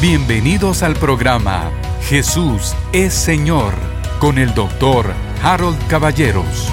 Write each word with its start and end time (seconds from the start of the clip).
Bienvenidos 0.00 0.82
al 0.82 0.94
programa 0.94 1.70
Jesús 2.08 2.74
es 2.90 3.12
Señor 3.12 3.74
con 4.18 4.38
el 4.38 4.54
doctor 4.54 5.12
Harold 5.42 5.76
Caballeros. 5.88 6.72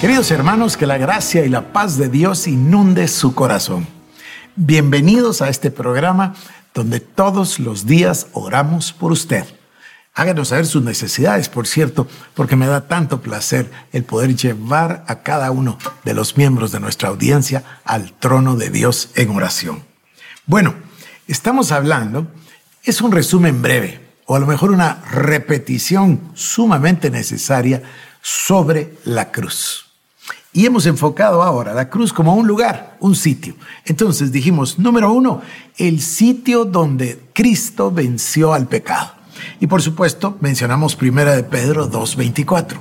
Queridos 0.00 0.28
hermanos, 0.32 0.76
que 0.76 0.88
la 0.88 0.98
gracia 0.98 1.44
y 1.44 1.48
la 1.48 1.72
paz 1.72 1.96
de 1.96 2.08
Dios 2.08 2.48
inunde 2.48 3.06
su 3.06 3.32
corazón. 3.32 3.86
Bienvenidos 4.56 5.40
a 5.40 5.50
este 5.50 5.70
programa 5.70 6.34
donde 6.74 6.98
todos 6.98 7.60
los 7.60 7.86
días 7.86 8.26
oramos 8.32 8.92
por 8.92 9.12
usted. 9.12 9.44
Háganos 10.14 10.48
saber 10.48 10.66
sus 10.66 10.82
necesidades, 10.82 11.48
por 11.48 11.68
cierto, 11.68 12.08
porque 12.34 12.56
me 12.56 12.66
da 12.66 12.88
tanto 12.88 13.20
placer 13.20 13.70
el 13.92 14.02
poder 14.02 14.34
llevar 14.34 15.04
a 15.06 15.22
cada 15.22 15.52
uno 15.52 15.78
de 16.02 16.14
los 16.14 16.36
miembros 16.36 16.72
de 16.72 16.80
nuestra 16.80 17.08
audiencia 17.10 17.62
al 17.84 18.14
trono 18.14 18.56
de 18.56 18.68
Dios 18.70 19.10
en 19.14 19.30
oración. 19.30 19.84
Bueno, 20.44 20.87
estamos 21.28 21.70
hablando, 21.70 22.26
es 22.82 23.00
un 23.00 23.12
resumen 23.12 23.62
breve, 23.62 24.00
o 24.26 24.34
a 24.34 24.40
lo 24.40 24.46
mejor 24.46 24.70
una 24.70 25.02
repetición 25.10 26.20
sumamente 26.34 27.10
necesaria 27.10 27.82
sobre 28.20 28.94
la 29.04 29.30
cruz. 29.30 29.86
Y 30.52 30.66
hemos 30.66 30.86
enfocado 30.86 31.42
ahora 31.42 31.74
la 31.74 31.88
cruz 31.90 32.12
como 32.12 32.34
un 32.34 32.46
lugar, 32.46 32.96
un 33.00 33.14
sitio. 33.14 33.54
Entonces 33.84 34.32
dijimos, 34.32 34.78
número 34.78 35.12
uno, 35.12 35.42
el 35.76 36.00
sitio 36.00 36.64
donde 36.64 37.20
Cristo 37.32 37.92
venció 37.92 38.54
al 38.54 38.66
pecado. 38.66 39.12
Y 39.60 39.66
por 39.66 39.82
supuesto, 39.82 40.36
mencionamos 40.40 40.96
Primera 40.96 41.36
de 41.36 41.44
Pedro 41.44 41.90
2.24 41.90 42.78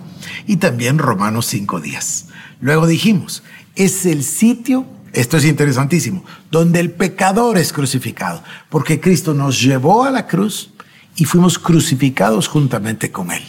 y 0.47 0.57
también 0.57 0.97
Romanos 0.97 1.53
5.10. 1.53 2.25
Luego 2.61 2.87
dijimos, 2.87 3.43
es 3.75 4.05
el 4.05 4.23
sitio, 4.23 4.85
esto 5.13 5.37
es 5.37 5.45
interesantísimo, 5.45 6.23
donde 6.51 6.79
el 6.79 6.91
pecador 6.91 7.57
es 7.57 7.73
crucificado, 7.73 8.43
porque 8.69 8.99
Cristo 8.99 9.33
nos 9.33 9.61
llevó 9.61 10.03
a 10.03 10.11
la 10.11 10.27
cruz 10.27 10.71
y 11.15 11.25
fuimos 11.25 11.59
crucificados 11.59 12.47
juntamente 12.47 13.11
con 13.11 13.31
él. 13.31 13.43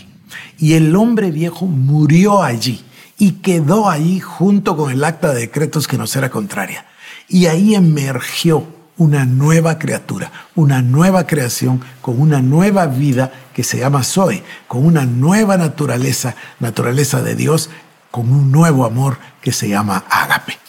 Y 0.58 0.74
el 0.74 0.94
hombre 0.96 1.30
viejo 1.30 1.66
murió 1.66 2.42
allí 2.42 2.82
y 3.18 3.32
quedó 3.32 3.88
allí 3.90 4.20
junto 4.20 4.76
con 4.76 4.90
el 4.90 5.04
acta 5.04 5.32
de 5.32 5.40
decretos 5.40 5.86
que 5.86 5.98
nos 5.98 6.14
era 6.16 6.30
contraria. 6.30 6.86
Y 7.28 7.46
ahí 7.46 7.74
emergió 7.74 8.66
una 8.96 9.24
nueva 9.24 9.78
criatura, 9.78 10.32
una 10.54 10.82
nueva 10.82 11.26
creación 11.26 11.80
con 12.00 12.20
una 12.20 12.42
nueva 12.42 12.86
vida 12.86 13.32
que 13.54 13.62
se 13.62 13.78
llama 13.78 14.02
Zoe, 14.02 14.42
con 14.66 14.84
una 14.84 15.06
nueva 15.06 15.56
naturaleza, 15.56 16.34
naturaleza 16.58 17.22
de 17.22 17.36
Dios, 17.36 17.70
con 18.10 18.30
un 18.30 18.50
nuevo 18.50 18.84
amor 18.84 19.18
que 19.40 19.52
se 19.52 19.68
llama 19.68 20.04
Ágape. 20.10 20.67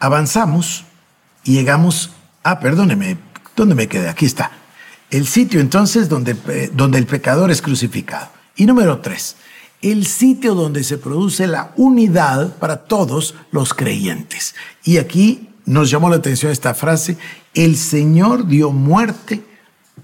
Avanzamos 0.00 0.84
y 1.44 1.54
llegamos 1.54 2.10
a, 2.42 2.60
perdóneme, 2.60 3.18
¿dónde 3.56 3.74
me 3.74 3.88
quedé? 3.88 4.08
Aquí 4.08 4.26
está. 4.26 4.50
El 5.10 5.26
sitio 5.26 5.60
entonces 5.60 6.08
donde, 6.08 6.36
eh, 6.48 6.70
donde 6.72 6.98
el 6.98 7.06
pecador 7.06 7.50
es 7.50 7.62
crucificado. 7.62 8.28
Y 8.56 8.66
número 8.66 9.00
tres, 9.00 9.36
el 9.80 10.06
sitio 10.06 10.54
donde 10.54 10.84
se 10.84 10.98
produce 10.98 11.46
la 11.46 11.72
unidad 11.76 12.56
para 12.56 12.84
todos 12.84 13.34
los 13.50 13.74
creyentes. 13.74 14.54
Y 14.84 14.98
aquí 14.98 15.48
nos 15.64 15.90
llamó 15.90 16.08
la 16.10 16.16
atención 16.16 16.50
esta 16.50 16.74
frase, 16.74 17.18
el 17.54 17.76
Señor 17.76 18.46
dio 18.46 18.70
muerte 18.70 19.44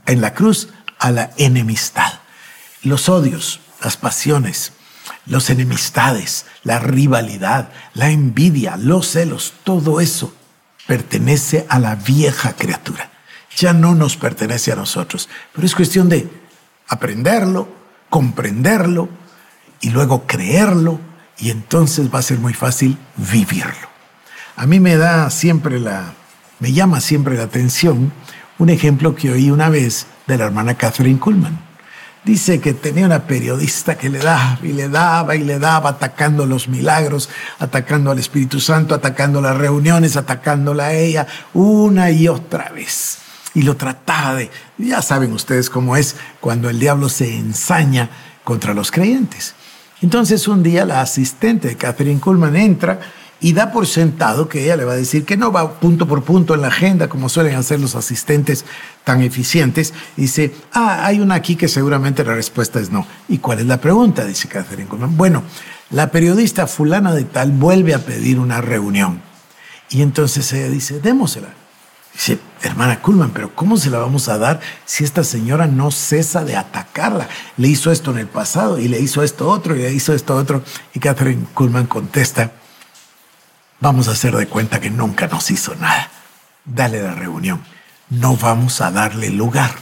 en 0.06 0.20
la 0.20 0.34
cruz 0.34 0.68
a 0.98 1.10
la 1.10 1.30
enemistad. 1.36 2.20
Los 2.82 3.08
odios, 3.08 3.60
las 3.82 3.96
pasiones, 3.96 4.72
los 5.26 5.50
enemistades, 5.50 6.46
la 6.62 6.78
rivalidad, 6.78 7.70
la 7.94 8.10
envidia, 8.10 8.76
los 8.76 9.08
celos, 9.10 9.54
todo 9.64 10.00
eso 10.00 10.34
pertenece 10.86 11.66
a 11.68 11.78
la 11.78 11.94
vieja 11.94 12.54
criatura. 12.54 13.10
Ya 13.56 13.72
no 13.72 13.94
nos 13.94 14.16
pertenece 14.16 14.72
a 14.72 14.76
nosotros, 14.76 15.28
pero 15.52 15.66
es 15.66 15.74
cuestión 15.74 16.08
de 16.08 16.28
aprenderlo, 16.88 17.68
comprenderlo 18.10 19.08
y 19.80 19.90
luego 19.90 20.26
creerlo 20.26 21.00
y 21.38 21.50
entonces 21.50 22.12
va 22.12 22.18
a 22.18 22.22
ser 22.22 22.38
muy 22.38 22.54
fácil 22.54 22.98
vivirlo. 23.16 23.88
A 24.56 24.66
mí 24.66 24.80
me 24.80 24.96
da 24.96 25.30
siempre 25.30 25.80
la, 25.80 26.14
me 26.60 26.72
llama 26.72 27.00
siempre 27.00 27.36
la 27.36 27.44
atención 27.44 28.12
un 28.58 28.70
ejemplo 28.70 29.14
que 29.14 29.30
oí 29.30 29.50
una 29.50 29.68
vez 29.68 30.06
de 30.26 30.38
la 30.38 30.44
hermana 30.44 30.74
Catherine 30.74 31.18
Kuhlman. 31.18 31.63
Dice 32.24 32.58
que 32.58 32.72
tenía 32.72 33.04
una 33.04 33.26
periodista 33.26 33.98
que 33.98 34.08
le 34.08 34.18
daba 34.18 34.58
y 34.62 34.72
le 34.72 34.88
daba 34.88 35.36
y 35.36 35.44
le 35.44 35.58
daba, 35.58 35.90
atacando 35.90 36.46
los 36.46 36.68
milagros, 36.68 37.28
atacando 37.58 38.10
al 38.10 38.18
Espíritu 38.18 38.60
Santo, 38.60 38.94
atacando 38.94 39.42
las 39.42 39.56
reuniones, 39.56 40.16
atacándola 40.16 40.86
a 40.86 40.92
ella 40.94 41.26
una 41.52 42.10
y 42.10 42.28
otra 42.28 42.70
vez. 42.70 43.18
Y 43.52 43.62
lo 43.62 43.76
trataba 43.76 44.36
de, 44.36 44.50
ya 44.78 45.02
saben 45.02 45.34
ustedes 45.34 45.68
cómo 45.68 45.96
es 45.96 46.16
cuando 46.40 46.70
el 46.70 46.80
diablo 46.80 47.10
se 47.10 47.36
ensaña 47.36 48.08
contra 48.42 48.72
los 48.72 48.90
creyentes. 48.90 49.54
Entonces 50.00 50.48
un 50.48 50.62
día 50.62 50.86
la 50.86 51.02
asistente 51.02 51.68
de 51.68 51.76
Catherine 51.76 52.20
Kuhlman 52.20 52.56
entra 52.56 53.00
y 53.40 53.52
da 53.52 53.72
por 53.72 53.86
sentado 53.86 54.48
que 54.48 54.64
ella 54.64 54.76
le 54.76 54.84
va 54.84 54.92
a 54.92 54.96
decir 54.96 55.24
que 55.24 55.36
no 55.36 55.52
va 55.52 55.80
punto 55.80 56.06
por 56.06 56.22
punto 56.22 56.54
en 56.54 56.62
la 56.62 56.68
agenda 56.68 57.08
como 57.08 57.28
suelen 57.28 57.56
hacer 57.56 57.80
los 57.80 57.94
asistentes 57.94 58.64
tan 59.04 59.22
eficientes. 59.22 59.92
Dice, 60.16 60.54
ah, 60.72 61.04
hay 61.04 61.20
una 61.20 61.34
aquí 61.34 61.56
que 61.56 61.68
seguramente 61.68 62.24
la 62.24 62.34
respuesta 62.34 62.80
es 62.80 62.90
no. 62.90 63.06
¿Y 63.28 63.38
cuál 63.38 63.60
es 63.60 63.66
la 63.66 63.80
pregunta? 63.80 64.24
Dice 64.24 64.48
Catherine 64.48 64.88
Kuhlman. 64.88 65.16
Bueno, 65.16 65.42
la 65.90 66.10
periodista 66.10 66.66
fulana 66.66 67.14
de 67.14 67.24
tal 67.24 67.52
vuelve 67.52 67.94
a 67.94 67.98
pedir 67.98 68.38
una 68.38 68.60
reunión. 68.60 69.20
Y 69.90 70.02
entonces 70.02 70.52
ella 70.52 70.68
dice, 70.68 71.00
démosela. 71.00 71.48
Dice, 72.14 72.38
hermana 72.62 73.02
Kuhlman, 73.02 73.32
pero 73.32 73.54
¿cómo 73.54 73.76
se 73.76 73.90
la 73.90 73.98
vamos 73.98 74.28
a 74.28 74.38
dar 74.38 74.60
si 74.84 75.02
esta 75.02 75.24
señora 75.24 75.66
no 75.66 75.90
cesa 75.90 76.44
de 76.44 76.56
atacarla? 76.56 77.28
Le 77.56 77.68
hizo 77.68 77.90
esto 77.90 78.12
en 78.12 78.18
el 78.18 78.28
pasado 78.28 78.78
y 78.78 78.88
le 78.88 79.00
hizo 79.00 79.22
esto 79.22 79.48
otro 79.50 79.74
y 79.74 79.80
le 79.80 79.92
hizo 79.92 80.14
esto 80.14 80.36
otro. 80.36 80.62
Y 80.94 81.00
Catherine 81.00 81.44
Kuhlman 81.54 81.86
contesta, 81.86 82.52
vamos 83.80 84.08
a 84.08 84.12
hacer 84.12 84.34
de 84.36 84.46
cuenta 84.46 84.80
que 84.80 84.90
nunca 84.90 85.26
nos 85.26 85.50
hizo 85.50 85.74
nada. 85.76 86.10
Dale 86.64 87.02
la 87.02 87.14
reunión. 87.14 87.62
No 88.10 88.36
vamos 88.36 88.80
a 88.80 88.90
darle 88.90 89.30
lugar 89.30 89.74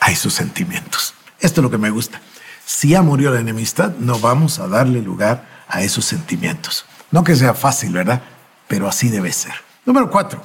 a 0.00 0.10
esos 0.10 0.34
sentimientos. 0.34 1.14
Esto 1.40 1.60
es 1.60 1.62
lo 1.62 1.70
que 1.70 1.78
me 1.78 1.90
gusta. 1.90 2.20
Si 2.64 2.90
ya 2.90 3.02
murió 3.02 3.32
la 3.32 3.40
enemistad, 3.40 3.92
no 3.98 4.18
vamos 4.18 4.58
a 4.58 4.68
darle 4.68 5.00
lugar 5.00 5.64
a 5.68 5.82
esos 5.82 6.04
sentimientos. 6.04 6.84
No 7.10 7.24
que 7.24 7.36
sea 7.36 7.54
fácil, 7.54 7.92
¿verdad? 7.92 8.22
Pero 8.66 8.88
así 8.88 9.08
debe 9.08 9.32
ser. 9.32 9.54
Número 9.86 10.10
cuatro, 10.10 10.42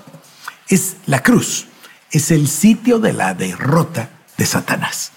es 0.69 0.95
la 1.05 1.21
cruz. 1.21 1.67
Es 2.11 2.31
el 2.31 2.47
sitio 2.47 2.99
de 2.99 3.11
la 3.11 3.33
derrota 3.33 4.09
de 4.37 4.45
Satanás. 4.45 5.11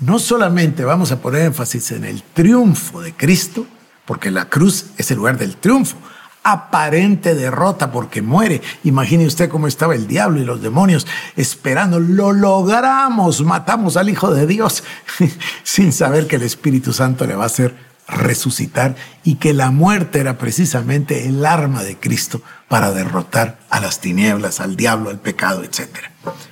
No 0.00 0.18
solamente 0.18 0.84
vamos 0.84 1.12
a 1.12 1.20
poner 1.20 1.42
énfasis 1.42 1.92
en 1.92 2.04
el 2.04 2.22
triunfo 2.22 3.00
de 3.00 3.14
Cristo, 3.14 3.66
porque 4.04 4.30
la 4.30 4.48
cruz 4.48 4.86
es 4.96 5.10
el 5.10 5.16
lugar 5.16 5.38
del 5.38 5.56
triunfo, 5.56 5.96
aparente 6.52 7.34
derrota 7.34 7.90
porque 7.90 8.22
muere. 8.22 8.62
Imagine 8.84 9.26
usted 9.26 9.48
cómo 9.48 9.66
estaba 9.66 9.94
el 9.94 10.06
diablo 10.06 10.40
y 10.40 10.44
los 10.44 10.62
demonios 10.62 11.06
esperando. 11.36 12.00
Lo 12.00 12.32
logramos, 12.32 13.42
matamos 13.42 13.96
al 13.96 14.08
Hijo 14.08 14.32
de 14.32 14.46
Dios 14.46 14.84
sin 15.62 15.92
saber 15.92 16.26
que 16.26 16.36
el 16.36 16.42
Espíritu 16.42 16.92
Santo 16.92 17.26
le 17.26 17.36
va 17.36 17.44
a 17.44 17.46
hacer 17.46 17.88
resucitar 18.08 18.96
y 19.22 19.34
que 19.34 19.52
la 19.52 19.70
muerte 19.70 20.20
era 20.20 20.38
precisamente 20.38 21.28
el 21.28 21.44
arma 21.44 21.82
de 21.82 21.98
Cristo 21.98 22.40
para 22.66 22.90
derrotar 22.92 23.58
a 23.68 23.80
las 23.80 24.00
tinieblas, 24.00 24.60
al 24.60 24.76
diablo, 24.76 25.10
al 25.10 25.18
pecado, 25.18 25.62
etc. 25.62 25.88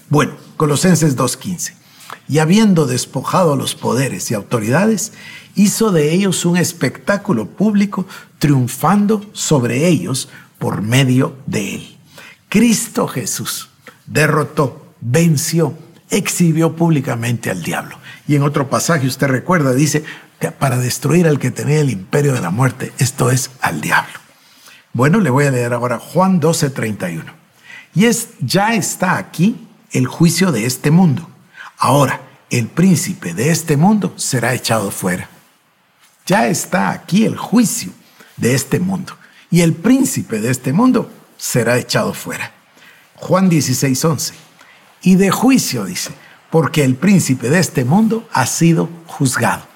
Bueno, 0.08 0.34
Colosenses 0.56 1.16
2.15. 1.16 1.85
Y 2.28 2.38
habiendo 2.38 2.86
despojado 2.86 3.54
a 3.54 3.56
los 3.56 3.74
poderes 3.74 4.30
y 4.30 4.34
autoridades, 4.34 5.12
hizo 5.54 5.90
de 5.90 6.12
ellos 6.12 6.44
un 6.44 6.56
espectáculo 6.56 7.46
público, 7.46 8.06
triunfando 8.38 9.24
sobre 9.32 9.86
ellos 9.88 10.28
por 10.58 10.82
medio 10.82 11.36
de 11.46 11.76
él. 11.76 11.96
Cristo 12.48 13.08
Jesús 13.08 13.70
derrotó, 14.06 14.94
venció, 15.00 15.74
exhibió 16.10 16.76
públicamente 16.76 17.50
al 17.50 17.62
diablo. 17.62 17.98
Y 18.28 18.36
en 18.36 18.42
otro 18.42 18.68
pasaje 18.68 19.06
usted 19.06 19.28
recuerda, 19.28 19.72
dice, 19.72 20.04
que 20.38 20.50
para 20.50 20.78
destruir 20.78 21.26
al 21.26 21.38
que 21.38 21.50
tenía 21.50 21.80
el 21.80 21.90
imperio 21.90 22.34
de 22.34 22.40
la 22.40 22.50
muerte, 22.50 22.92
esto 22.98 23.30
es 23.30 23.50
al 23.60 23.80
diablo. 23.80 24.14
Bueno, 24.92 25.20
le 25.20 25.30
voy 25.30 25.46
a 25.46 25.50
leer 25.50 25.72
ahora 25.72 25.98
Juan 25.98 26.40
12:31. 26.40 27.24
Y 27.94 28.04
es, 28.04 28.30
ya 28.40 28.74
está 28.74 29.16
aquí 29.16 29.66
el 29.92 30.06
juicio 30.06 30.52
de 30.52 30.66
este 30.66 30.90
mundo. 30.90 31.28
Ahora, 31.78 32.20
el 32.50 32.68
príncipe 32.68 33.34
de 33.34 33.50
este 33.50 33.76
mundo 33.76 34.14
será 34.16 34.54
echado 34.54 34.90
fuera. 34.90 35.28
Ya 36.26 36.48
está 36.48 36.90
aquí 36.90 37.24
el 37.24 37.36
juicio 37.36 37.92
de 38.36 38.54
este 38.54 38.80
mundo. 38.80 39.16
Y 39.50 39.60
el 39.60 39.74
príncipe 39.74 40.40
de 40.40 40.50
este 40.50 40.72
mundo 40.72 41.10
será 41.36 41.78
echado 41.78 42.14
fuera. 42.14 42.52
Juan 43.14 43.48
16, 43.48 44.04
11. 44.04 44.34
Y 45.02 45.14
de 45.16 45.30
juicio 45.30 45.84
dice, 45.84 46.10
porque 46.50 46.84
el 46.84 46.96
príncipe 46.96 47.48
de 47.48 47.60
este 47.60 47.84
mundo 47.84 48.28
ha 48.32 48.46
sido 48.46 48.88
juzgado. 49.06 49.66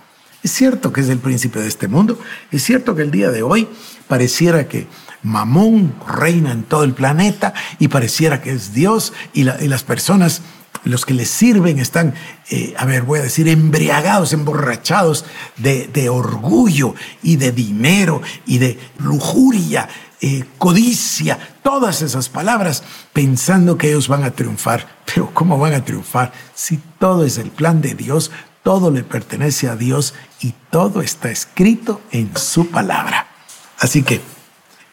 Es 0.42 0.52
cierto 0.52 0.92
que 0.92 1.02
es 1.02 1.08
el 1.08 1.18
príncipe 1.18 1.60
de 1.60 1.68
este 1.68 1.88
mundo. 1.88 2.18
Es 2.50 2.64
cierto 2.64 2.96
que 2.96 3.02
el 3.02 3.10
día 3.10 3.30
de 3.30 3.42
hoy 3.42 3.68
pareciera 4.08 4.66
que 4.66 4.86
Mamón 5.22 5.94
reina 6.06 6.50
en 6.50 6.62
todo 6.62 6.84
el 6.84 6.94
planeta 6.94 7.52
y 7.78 7.88
pareciera 7.88 8.40
que 8.40 8.52
es 8.52 8.72
Dios 8.72 9.12
y, 9.34 9.44
las 9.44 9.84
personas, 9.84 10.40
los 10.84 11.04
que 11.04 11.14
le 11.14 11.24
sirven 11.24 11.78
están, 11.78 12.14
eh, 12.50 12.74
a 12.76 12.84
ver, 12.84 13.02
voy 13.02 13.20
a 13.20 13.22
decir, 13.22 13.48
embriagados, 13.48 14.32
emborrachados 14.32 15.24
de, 15.56 15.88
de 15.88 16.08
orgullo 16.08 16.94
y 17.22 17.36
de 17.36 17.52
dinero 17.52 18.22
y 18.46 18.58
de 18.58 18.78
lujuria 18.98 19.88
eh, 20.22 20.44
codicia, 20.58 21.38
todas 21.62 22.02
esas 22.02 22.28
palabras, 22.28 22.82
pensando 23.14 23.78
que 23.78 23.88
ellos 23.88 24.06
van 24.06 24.22
a 24.22 24.32
triunfar. 24.32 24.86
Pero 25.06 25.30
¿cómo 25.32 25.58
van 25.58 25.72
a 25.72 25.82
triunfar 25.82 26.32
si 26.54 26.76
todo 26.98 27.24
es 27.24 27.38
el 27.38 27.50
plan 27.50 27.80
de 27.80 27.94
Dios, 27.94 28.30
todo 28.62 28.90
le 28.90 29.02
pertenece 29.02 29.66
a 29.68 29.76
Dios 29.76 30.12
y 30.42 30.52
todo 30.70 31.00
está 31.00 31.30
escrito 31.30 32.02
en 32.10 32.36
su 32.36 32.68
palabra? 32.68 33.28
Así 33.78 34.02
que 34.02 34.20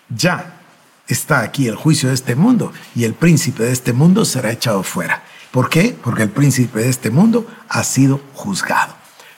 ya 0.08 0.62
está 1.10 1.42
aquí 1.42 1.68
el 1.68 1.76
juicio 1.76 2.08
de 2.08 2.16
este 2.16 2.36
mundo 2.36 2.72
y 2.96 3.04
el 3.04 3.14
príncipe 3.14 3.64
de 3.64 3.74
este 3.74 3.92
mundo 3.92 4.24
será 4.24 4.54
echado 4.54 4.82
fuera. 4.82 5.24
¿Por 5.58 5.70
qué? 5.72 5.98
Porque 6.04 6.22
el 6.22 6.30
príncipe 6.30 6.82
de 6.82 6.90
este 6.90 7.10
mundo 7.10 7.48
ha 7.68 7.84
sido 7.84 8.22
juzgado. 8.36 8.94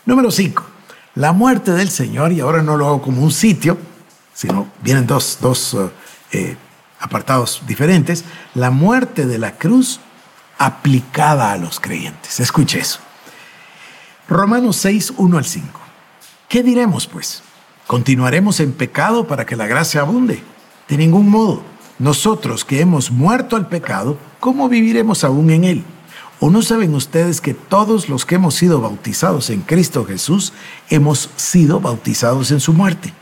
Número 0.05 0.31
5. 0.31 0.65
La 1.15 1.31
muerte 1.31 1.71
del 1.71 1.89
Señor, 1.89 2.33
y 2.33 2.41
ahora 2.41 2.61
no 2.61 2.75
lo 2.75 2.87
hago 2.87 3.01
como 3.01 3.23
un 3.23 3.31
sitio, 3.31 3.77
sino 4.33 4.67
vienen 4.83 5.07
dos, 5.07 5.37
dos 5.39 5.75
eh, 5.75 5.89
eh, 6.33 6.57
apartados 6.99 7.61
diferentes, 7.65 8.25
la 8.53 8.69
muerte 8.69 9.27
de 9.27 9.37
la 9.37 9.55
cruz 9.55 10.01
aplicada 10.57 11.53
a 11.53 11.57
los 11.57 11.79
creyentes. 11.79 12.41
Escuche 12.41 12.79
eso. 12.79 12.99
Romanos 14.27 14.75
6, 14.75 15.13
1 15.15 15.37
al 15.37 15.45
5. 15.45 15.79
¿Qué 16.49 16.63
diremos 16.63 17.07
pues? 17.07 17.43
¿Continuaremos 17.87 18.59
en 18.59 18.73
pecado 18.73 19.25
para 19.25 19.45
que 19.45 19.55
la 19.55 19.67
gracia 19.67 20.01
abunde? 20.01 20.43
De 20.89 20.97
ningún 20.97 21.29
modo. 21.29 21.63
Nosotros 21.97 22.65
que 22.65 22.81
hemos 22.81 23.09
muerto 23.09 23.55
al 23.55 23.69
pecado, 23.69 24.17
¿cómo 24.41 24.67
viviremos 24.67 25.23
aún 25.23 25.49
en 25.51 25.63
él? 25.63 25.85
¿O 26.41 26.49
no 26.49 26.61
saben 26.61 26.95
ustedes 26.95 27.41
que 27.41 27.53
todos 27.53 28.07
los 28.07 28.25
que 28.25 28.35
hemos 28.35 28.55
sido 28.55 28.79
bautizados 28.79 29.49
en 29.49 29.59
Cristo 29.59 30.05
Jesús 30.05 30.53
hemos 30.89 31.29
sido 31.35 31.81
bautizados 31.81 32.51
en 32.51 32.61
su 32.61 32.71
muerte? 32.71 33.13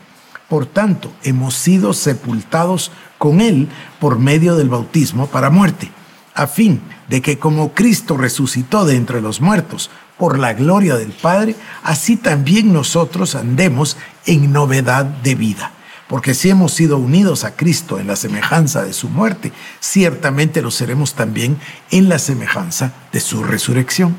Por 0.48 0.68
tanto, 0.68 1.12
hemos 1.24 1.56
sido 1.56 1.94
sepultados 1.94 2.92
con 3.18 3.42
Él 3.42 3.70
por 4.00 4.20
medio 4.20 4.56
del 4.56 4.70
bautismo 4.70 5.26
para 5.28 5.50
muerte, 5.50 5.90
a 6.36 6.46
fin 6.46 6.80
de 7.10 7.24
que 7.24 7.40
como 7.40 7.74
Cristo 7.74 8.18
resucitó 8.18 8.86
de 8.86 8.96
entre 8.96 9.20
los 9.20 9.42
muertos 9.42 9.90
por 10.20 10.38
la 10.38 10.54
gloria 10.54 10.96
del 10.96 11.12
Padre, 11.12 11.56
así 11.84 12.18
también 12.18 12.72
nosotros 12.72 13.34
andemos 13.34 13.98
en 14.28 14.54
novedad 14.54 15.06
de 15.06 15.34
vida. 15.34 15.72
Porque 16.08 16.34
si 16.34 16.50
hemos 16.50 16.74
sido 16.74 16.98
unidos 16.98 17.44
a 17.44 17.56
Cristo 17.56 18.00
en 18.00 18.08
la 18.08 18.16
semejanza 18.16 18.84
de 18.84 18.94
su 18.94 19.10
muerte, 19.10 19.52
ciertamente 19.80 20.62
lo 20.62 20.72
seremos 20.72 21.16
también 21.16 21.58
en 21.92 22.08
la 22.08 22.20
semejanza 22.20 22.94
de 23.12 23.20
su 23.20 23.44
resurrección. 23.44 24.18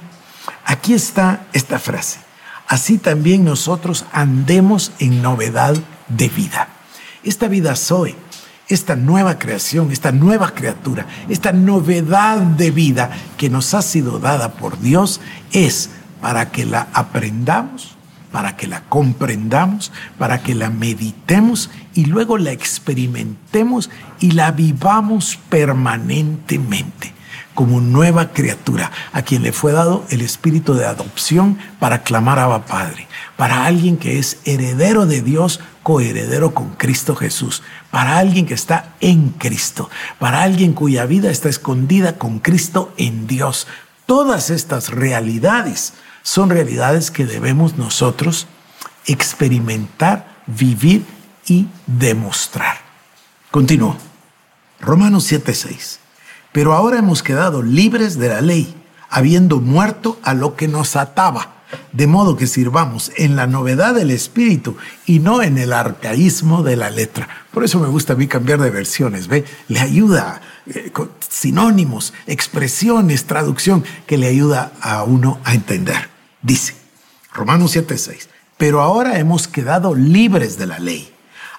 Aquí 0.64 0.92
está 0.92 1.46
esta 1.52 1.78
frase. 1.78 2.18
Así 2.66 2.98
también 2.98 3.44
nosotros 3.44 4.04
andemos 4.12 4.92
en 4.98 5.22
novedad 5.22 5.74
de 6.08 6.28
vida. 6.28 6.68
Esta 7.24 7.48
vida 7.48 7.74
soy, 7.74 8.14
esta 8.68 8.94
nueva 8.94 9.38
creación, 9.38 9.90
esta 9.90 10.12
nueva 10.12 10.54
criatura, 10.54 11.06
esta 11.30 11.52
novedad 11.52 12.38
de 12.38 12.70
vida 12.70 13.10
que 13.38 13.48
nos 13.48 13.72
ha 13.72 13.80
sido 13.80 14.18
dada 14.18 14.52
por 14.52 14.78
Dios 14.78 15.22
es 15.52 15.90
para 16.20 16.50
que 16.50 16.66
la 16.66 16.88
aprendamos, 16.92 17.97
para 18.30 18.56
que 18.56 18.66
la 18.66 18.82
comprendamos, 18.84 19.92
para 20.18 20.42
que 20.42 20.54
la 20.54 20.70
meditemos 20.70 21.70
y 21.94 22.06
luego 22.06 22.38
la 22.38 22.52
experimentemos 22.52 23.90
y 24.20 24.32
la 24.32 24.52
vivamos 24.52 25.38
permanentemente 25.48 27.14
como 27.58 27.80
nueva 27.80 28.28
criatura, 28.32 28.92
a 29.12 29.22
quien 29.22 29.42
le 29.42 29.50
fue 29.50 29.72
dado 29.72 30.04
el 30.10 30.20
espíritu 30.20 30.74
de 30.74 30.86
adopción 30.86 31.58
para 31.80 32.04
clamar 32.04 32.38
a 32.38 32.64
Padre, 32.66 33.08
para 33.36 33.66
alguien 33.66 33.96
que 33.96 34.20
es 34.20 34.38
heredero 34.44 35.06
de 35.06 35.22
Dios, 35.22 35.58
coheredero 35.82 36.54
con 36.54 36.70
Cristo 36.76 37.16
Jesús, 37.16 37.64
para 37.90 38.18
alguien 38.18 38.46
que 38.46 38.54
está 38.54 38.94
en 39.00 39.30
Cristo, 39.30 39.90
para 40.20 40.42
alguien 40.42 40.72
cuya 40.72 41.04
vida 41.04 41.32
está 41.32 41.48
escondida 41.48 42.16
con 42.16 42.38
Cristo 42.38 42.94
en 42.96 43.26
Dios. 43.26 43.66
Todas 44.06 44.50
estas 44.50 44.90
realidades 44.90 45.94
son 46.22 46.50
realidades 46.50 47.10
que 47.10 47.26
debemos 47.26 47.76
nosotros 47.76 48.46
experimentar, 49.06 50.42
vivir 50.46 51.04
y 51.46 51.66
demostrar. 51.86 52.78
Continúo. 53.50 53.96
Romanos 54.80 55.24
7:6. 55.30 55.98
Pero 56.52 56.74
ahora 56.74 56.98
hemos 56.98 57.22
quedado 57.22 57.62
libres 57.62 58.18
de 58.18 58.28
la 58.28 58.40
ley, 58.40 58.74
habiendo 59.10 59.60
muerto 59.60 60.18
a 60.22 60.34
lo 60.34 60.56
que 60.56 60.68
nos 60.68 60.96
ataba, 60.96 61.57
de 61.92 62.06
modo 62.06 62.36
que 62.36 62.46
sirvamos 62.46 63.12
en 63.16 63.36
la 63.36 63.46
novedad 63.46 63.94
del 63.94 64.10
espíritu 64.10 64.76
y 65.06 65.18
no 65.18 65.42
en 65.42 65.58
el 65.58 65.72
arcaísmo 65.72 66.62
de 66.62 66.76
la 66.76 66.90
letra. 66.90 67.28
Por 67.52 67.64
eso 67.64 67.78
me 67.80 67.88
gusta 67.88 68.12
a 68.12 68.16
mí 68.16 68.26
cambiar 68.26 68.60
de 68.60 68.70
versiones, 68.70 69.28
¿ve? 69.28 69.44
Le 69.68 69.80
ayuda 69.80 70.40
eh, 70.66 70.90
con 70.92 71.10
sinónimos, 71.28 72.12
expresiones, 72.26 73.24
traducción, 73.24 73.84
que 74.06 74.18
le 74.18 74.28
ayuda 74.28 74.72
a 74.80 75.02
uno 75.02 75.40
a 75.44 75.54
entender. 75.54 76.08
Dice, 76.42 76.74
Romanos 77.32 77.74
7:6, 77.74 78.28
pero 78.56 78.80
ahora 78.80 79.18
hemos 79.18 79.48
quedado 79.48 79.94
libres 79.94 80.58
de 80.58 80.66
la 80.66 80.78
ley, 80.78 81.12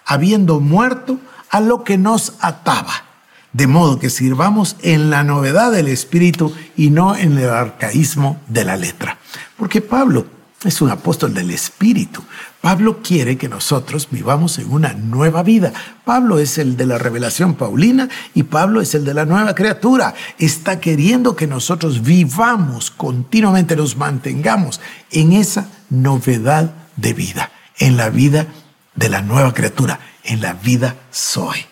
habiendo 0.06 0.60
muerto 0.60 1.20
a 1.50 1.60
lo 1.60 1.84
que 1.84 1.98
nos 1.98 2.34
ataba 2.40 3.09
de 3.54 3.68
modo 3.68 4.00
que 4.00 4.10
sirvamos 4.10 4.76
en 4.82 5.10
la 5.10 5.24
novedad 5.24 5.72
del 5.72 5.88
espíritu 5.88 6.54
y 6.76 6.90
no 6.90 7.16
en 7.16 7.38
el 7.38 7.50
arcaísmo 7.50 8.40
de 8.48 8.66
la 8.66 8.78
letra. 8.78 9.18
Porque 9.58 9.82
Pablo 9.82 10.26
es 10.64 10.82
un 10.82 10.90
apóstol 10.90 11.34
del 11.34 11.52
espíritu. 11.52 12.22
Pablo 12.60 13.02
quiere 13.02 13.38
que 13.38 13.48
nosotros 13.48 14.10
vivamos 14.12 14.60
en 14.60 14.72
una 14.72 14.94
nueva 14.94 15.42
vida. 15.42 15.72
Pablo 16.04 16.40
es 16.40 16.58
el 16.58 16.76
de 16.76 16.86
la 16.86 16.98
revelación 16.98 17.56
paulina 17.56 18.10
y 18.34 18.44
Pablo 18.44 18.82
es 18.82 18.94
el 18.94 19.06
de 19.06 19.14
la 19.14 19.26
nueva 19.26 19.56
criatura. 19.56 20.14
Está 20.38 20.80
queriendo 20.82 21.36
que 21.36 21.48
nosotros 21.48 22.04
vivamos 22.04 22.92
continuamente, 22.92 23.78
nos 23.78 23.96
mantengamos 23.96 24.82
en 25.12 25.32
esa 25.32 25.70
novedad 25.90 26.74
de 26.98 27.14
vida, 27.14 27.52
en 27.78 27.96
la 27.96 28.10
vida 28.10 28.48
de 28.96 29.08
la 29.08 29.22
nueva 29.22 29.54
criatura, 29.54 30.02
en 30.26 30.42
la 30.42 30.54
vida 30.54 30.98
soy. 31.10 31.69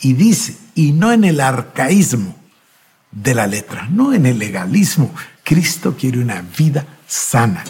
Y 0.00 0.12
dice, 0.12 0.56
y 0.74 0.92
no 0.92 1.12
en 1.12 1.24
el 1.24 1.40
arcaísmo 1.40 2.36
de 3.10 3.34
la 3.34 3.46
letra, 3.46 3.88
no 3.90 4.12
en 4.12 4.26
el 4.26 4.38
legalismo. 4.38 5.14
Cristo 5.42 5.96
quiere 5.98 6.18
una 6.18 6.42
vida 6.56 6.86
sana 7.06 7.64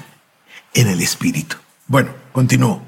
en 0.75 0.89
el 0.89 1.01
Espíritu. 1.01 1.57
Bueno, 1.87 2.11
continúo. 2.33 2.83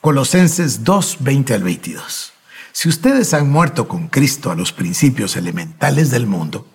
Colosenses 0.00 0.84
2, 0.84 1.18
20 1.20 1.54
al 1.54 1.62
22. 1.62 2.32
Si 2.72 2.88
ustedes 2.88 3.34
han 3.34 3.50
muerto 3.50 3.86
con 3.86 4.08
Cristo 4.08 4.50
a 4.50 4.56
los 4.56 4.72
principios 4.72 5.36
elementales 5.36 6.10
del 6.10 6.26
mundo, 6.26 6.66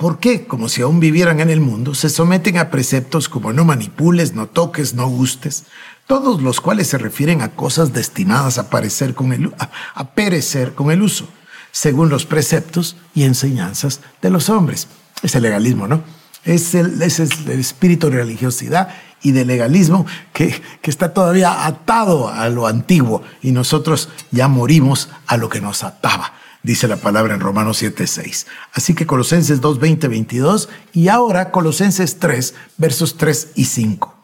¿Por 0.00 0.18
qué, 0.18 0.46
como 0.46 0.70
si 0.70 0.80
aún 0.80 0.98
vivieran 0.98 1.40
en 1.40 1.50
el 1.50 1.60
mundo, 1.60 1.94
se 1.94 2.08
someten 2.08 2.56
a 2.56 2.70
preceptos 2.70 3.28
como 3.28 3.52
no 3.52 3.66
manipules, 3.66 4.32
no 4.32 4.46
toques, 4.46 4.94
no 4.94 5.06
gustes, 5.06 5.64
todos 6.10 6.42
los 6.42 6.60
cuales 6.60 6.88
se 6.88 6.98
refieren 6.98 7.40
a 7.40 7.52
cosas 7.52 7.92
destinadas 7.92 8.58
a, 8.58 8.68
parecer 8.68 9.14
con 9.14 9.32
el, 9.32 9.54
a, 9.94 10.08
perecer 10.08 10.74
con 10.74 10.90
el 10.90 11.02
uso, 11.02 11.28
según 11.70 12.08
los 12.08 12.26
preceptos 12.26 12.96
y 13.14 13.22
enseñanzas 13.22 14.00
de 14.20 14.30
los 14.30 14.48
hombres? 14.48 14.88
Es 15.22 15.36
el 15.36 15.44
legalismo, 15.44 15.86
¿no? 15.86 16.02
Es 16.44 16.74
el, 16.74 17.00
es 17.00 17.20
el 17.20 17.50
espíritu 17.50 18.10
de 18.10 18.16
religiosidad 18.16 18.88
y 19.22 19.30
de 19.30 19.44
legalismo 19.44 20.04
que, 20.32 20.60
que 20.82 20.90
está 20.90 21.14
todavía 21.14 21.64
atado 21.64 22.28
a 22.28 22.48
lo 22.48 22.66
antiguo 22.66 23.22
y 23.40 23.52
nosotros 23.52 24.08
ya 24.32 24.48
morimos 24.48 25.10
a 25.28 25.36
lo 25.36 25.48
que 25.48 25.60
nos 25.60 25.84
ataba 25.84 26.32
dice 26.64 26.88
la 26.88 26.96
palabra 26.96 27.34
en 27.34 27.40
Romanos 27.40 27.80
7:6. 27.80 28.46
Así 28.72 28.94
que 28.94 29.06
Colosenses 29.06 29.60
2, 29.60 29.78
20, 29.78 30.08
22 30.08 30.68
y 30.92 31.06
ahora 31.06 31.52
Colosenses 31.52 32.18
3, 32.18 32.54
versos 32.78 33.16
3 33.16 33.52
y 33.54 33.66
5. 33.66 34.19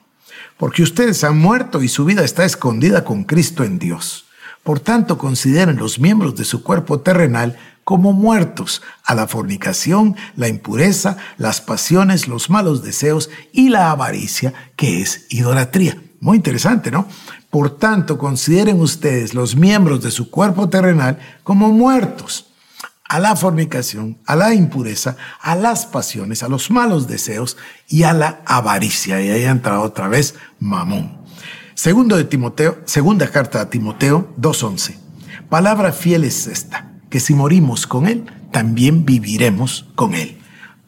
Porque 0.56 0.82
ustedes 0.82 1.22
han 1.25 1.38
muerto 1.38 1.82
y 1.82 1.88
su 1.88 2.04
vida 2.04 2.25
está 2.25 2.44
escondida 2.44 3.04
con 3.04 3.25
Cristo 3.25 3.64
en 3.64 3.78
Dios. 3.78 4.26
Por 4.62 4.80
tanto, 4.80 5.18
consideren 5.18 5.76
los 5.76 5.98
miembros 5.98 6.34
de 6.34 6.44
su 6.44 6.62
cuerpo 6.62 7.00
terrenal 7.00 7.56
como 7.84 8.12
muertos 8.12 8.82
a 9.04 9.14
la 9.14 9.28
fornicación, 9.28 10.16
la 10.34 10.48
impureza, 10.48 11.18
las 11.38 11.60
pasiones, 11.60 12.26
los 12.26 12.50
malos 12.50 12.82
deseos 12.82 13.30
y 13.52 13.68
la 13.68 13.92
avaricia, 13.92 14.54
que 14.75 15.02
es 15.02 15.26
idolatría. 15.28 16.02
Muy 16.18 16.38
interesante, 16.38 16.90
¿no? 16.90 17.06
Por 17.50 17.78
tanto, 17.78 18.18
consideren 18.18 18.80
ustedes 18.80 19.34
los 19.34 19.54
miembros 19.54 20.02
de 20.02 20.10
su 20.10 20.30
cuerpo 20.30 20.68
terrenal 20.68 21.18
como 21.44 21.70
muertos 21.70 22.46
a 23.08 23.18
la 23.18 23.36
fornicación, 23.36 24.18
a 24.26 24.36
la 24.36 24.54
impureza, 24.54 25.16
a 25.40 25.54
las 25.54 25.86
pasiones, 25.86 26.42
a 26.42 26.48
los 26.48 26.70
malos 26.70 27.06
deseos 27.06 27.56
y 27.88 28.02
a 28.02 28.12
la 28.12 28.40
avaricia. 28.46 29.20
Y 29.22 29.30
ahí 29.30 29.44
ha 29.44 29.50
entrado 29.50 29.82
otra 29.82 30.08
vez 30.08 30.34
Mamón. 30.58 31.18
Segundo 31.75 32.16
de 32.16 32.25
Timoteo, 32.25 32.80
segunda 32.86 33.30
carta 33.30 33.60
a 33.60 33.70
Timoteo 33.70 34.34
2.11. 34.40 34.96
Palabra 35.48 35.92
fiel 35.92 36.25
es 36.25 36.46
esta, 36.46 36.92
que 37.10 37.20
si 37.20 37.34
morimos 37.34 37.86
con 37.86 38.06
Él, 38.08 38.25
también 38.50 39.04
viviremos 39.04 39.86
con 39.94 40.14
Él. 40.14 40.38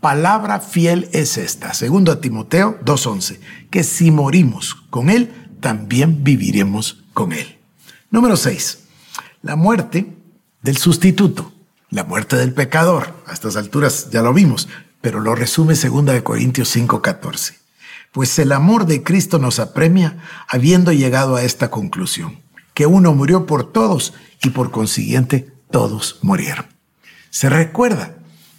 Palabra 0.01 0.61
fiel 0.61 1.09
es 1.13 1.37
esta, 1.37 1.75
segundo 1.75 2.13
a 2.13 2.21
Timoteo 2.21 2.79
2.11, 2.85 3.39
que 3.71 3.85
si 3.85 4.11
morimos 4.11 4.75
con 4.91 5.11
Él, 5.11 5.31
también 5.61 6.25
viviremos 6.25 7.05
con 7.13 7.33
Él. 7.33 7.59
Número 8.11 8.37
6. 8.37 8.85
La 9.43 9.57
muerte 9.57 10.17
del 10.63 10.77
sustituto, 10.79 11.53
la 11.91 12.05
muerte 12.05 12.37
del 12.37 12.53
pecador. 12.53 13.15
A 13.27 13.33
estas 13.33 13.57
alturas 13.57 14.11
ya 14.11 14.23
lo 14.23 14.33
vimos, 14.33 14.69
pero 15.01 15.21
lo 15.21 15.35
resume 15.35 15.75
2 15.75 16.23
Corintios 16.23 16.75
5:14. 16.75 17.55
Pues 18.13 18.39
el 18.39 18.53
amor 18.53 18.87
de 18.87 19.03
Cristo 19.03 19.39
nos 19.39 19.59
apremia 19.59 20.19
habiendo 20.49 20.93
llegado 20.93 21.37
a 21.37 21.43
esta 21.43 21.71
conclusión, 21.71 22.41
que 22.75 22.87
uno 22.87 23.15
murió 23.15 23.47
por 23.47 23.73
todos 23.73 24.15
y 24.43 24.51
por 24.51 24.71
consiguiente 24.71 25.53
todos 25.71 26.19
murieron. 26.23 26.67
Se 27.31 27.49
recuerda 27.49 28.15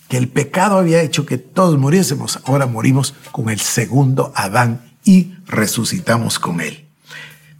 que 0.07 0.17
el 0.17 0.27
pecado 0.27 0.77
había 0.77 1.01
hecho 1.01 1.25
que 1.25 1.37
todos 1.37 1.77
muriésemos, 1.77 2.39
ahora 2.45 2.65
morimos 2.65 3.13
con 3.31 3.49
el 3.49 3.59
segundo 3.59 4.31
Adán 4.35 4.91
y 5.03 5.35
resucitamos 5.45 6.39
con 6.39 6.61
él. 6.61 6.87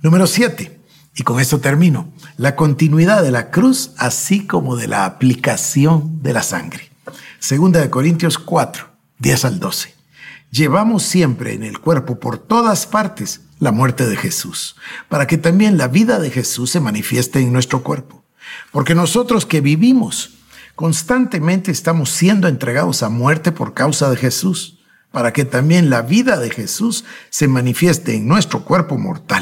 Número 0.02 0.28
7. 0.28 0.79
Y 1.20 1.24
con 1.24 1.42
esto 1.42 1.60
termino. 1.60 2.14
La 2.38 2.56
continuidad 2.56 3.22
de 3.22 3.32
la 3.32 3.52
cruz, 3.52 3.92
así 3.98 4.48
como 4.48 4.78
de 4.78 4.88
la 4.88 5.04
aplicación 5.04 6.24
de 6.24 6.32
la 6.32 6.42
sangre. 6.42 6.92
Segunda 7.40 7.82
de 7.82 7.90
Corintios 7.90 8.38
4, 8.38 8.88
10 9.18 9.44
al 9.44 9.60
12. 9.60 9.94
Llevamos 10.50 11.04
siempre 11.04 11.54
en 11.54 11.64
el 11.64 11.80
cuerpo 11.80 12.22
por 12.22 12.38
todas 12.38 12.88
partes 12.88 13.42
la 13.60 13.74
muerte 13.74 14.08
de 14.08 14.16
Jesús, 14.16 14.78
para 15.10 15.28
que 15.28 15.38
también 15.38 15.78
la 15.78 15.90
vida 15.90 16.20
de 16.20 16.32
Jesús 16.32 16.72
se 16.72 16.80
manifieste 16.80 17.42
en 17.42 17.52
nuestro 17.52 17.84
cuerpo. 17.84 18.24
Porque 18.72 18.96
nosotros 18.96 19.46
que 19.46 19.60
vivimos 19.60 20.36
constantemente 20.76 21.70
estamos 21.70 22.12
siendo 22.12 22.48
entregados 22.48 23.04
a 23.04 23.10
muerte 23.10 23.52
por 23.52 23.74
causa 23.74 24.10
de 24.10 24.16
Jesús, 24.16 24.80
para 25.12 25.34
que 25.34 25.44
también 25.44 25.90
la 25.90 26.02
vida 26.02 26.40
de 26.40 26.50
Jesús 26.50 27.04
se 27.30 27.50
manifieste 27.50 28.16
en 28.16 28.26
nuestro 28.26 28.64
cuerpo 28.64 28.98
mortal. 28.98 29.39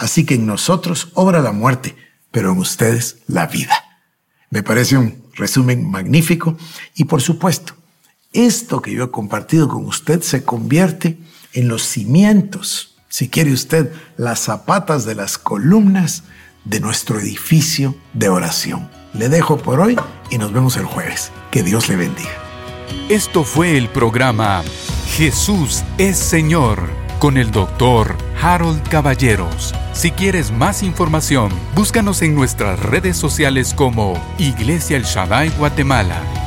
Así 0.00 0.24
que 0.24 0.34
en 0.34 0.46
nosotros 0.46 1.10
obra 1.12 1.40
la 1.40 1.52
muerte, 1.52 1.94
pero 2.30 2.52
en 2.52 2.58
ustedes 2.58 3.18
la 3.26 3.46
vida. 3.46 3.74
Me 4.48 4.62
parece 4.62 4.96
un 4.96 5.22
resumen 5.34 5.88
magnífico 5.90 6.56
y 6.94 7.04
por 7.04 7.20
supuesto, 7.20 7.74
esto 8.32 8.80
que 8.80 8.92
yo 8.92 9.04
he 9.04 9.10
compartido 9.10 9.68
con 9.68 9.84
usted 9.84 10.22
se 10.22 10.42
convierte 10.42 11.18
en 11.52 11.68
los 11.68 11.82
cimientos, 11.82 12.96
si 13.10 13.28
quiere 13.28 13.52
usted, 13.52 13.92
las 14.16 14.40
zapatas 14.40 15.04
de 15.04 15.14
las 15.14 15.36
columnas 15.36 16.22
de 16.64 16.80
nuestro 16.80 17.20
edificio 17.20 17.94
de 18.14 18.30
oración. 18.30 18.88
Le 19.12 19.28
dejo 19.28 19.58
por 19.58 19.80
hoy 19.80 19.96
y 20.30 20.38
nos 20.38 20.50
vemos 20.50 20.78
el 20.78 20.86
jueves. 20.86 21.30
Que 21.50 21.62
Dios 21.62 21.90
le 21.90 21.96
bendiga. 21.96 22.30
Esto 23.10 23.44
fue 23.44 23.76
el 23.76 23.88
programa 23.90 24.62
Jesús 25.16 25.82
es 25.98 26.16
Señor 26.16 26.88
con 27.18 27.36
el 27.36 27.50
doctor 27.50 28.29
Harold 28.42 28.82
Caballeros. 28.88 29.74
Si 29.92 30.10
quieres 30.10 30.50
más 30.50 30.82
información, 30.82 31.52
búscanos 31.74 32.22
en 32.22 32.34
nuestras 32.34 32.80
redes 32.80 33.16
sociales 33.16 33.74
como 33.74 34.14
Iglesia 34.38 34.96
El 34.96 35.04
Shaddai 35.04 35.50
Guatemala 35.50 36.39